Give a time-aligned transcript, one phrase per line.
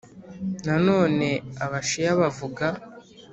[0.65, 1.29] nanone
[1.65, 2.65] abashiya bavuga